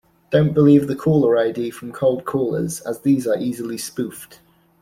[0.31, 4.39] Don't believe the caller id from cold callers as these are easily spoofed.